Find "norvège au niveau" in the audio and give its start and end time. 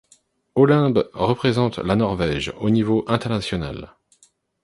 1.95-3.05